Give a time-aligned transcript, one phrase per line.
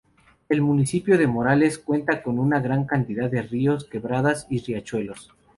[0.49, 5.31] El municipio de Morales cuenta con una gran cantidad de ríos, quebradas, y riachuelos.